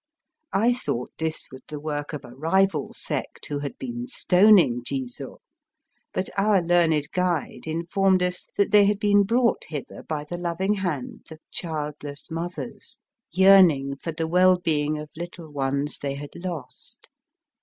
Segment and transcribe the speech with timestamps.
[0.55, 5.05] I thought this was the work of a rival sect who had been stoning Ji
[5.07, 5.41] zo;
[6.11, 10.73] but our learned guide informed us that they had been brought hither by the loving
[10.73, 12.97] hands of childless mothers,
[13.31, 17.11] yearning for the well being of little ones they had lost.